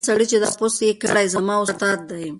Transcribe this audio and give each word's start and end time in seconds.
هغه 0.03 0.09
سړی 0.09 0.25
چې 0.31 0.37
دا 0.43 0.49
پوسټ 0.59 0.79
یې 0.87 0.93
کړی 1.03 1.25
زما 1.35 1.55
استاد 1.61 1.99
دی. 2.09 2.27